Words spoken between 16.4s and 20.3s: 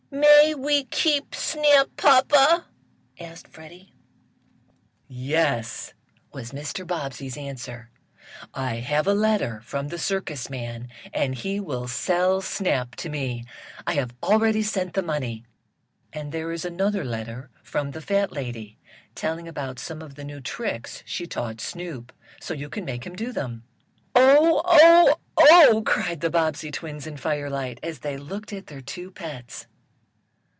is another letter from the fat lady, telling about some of the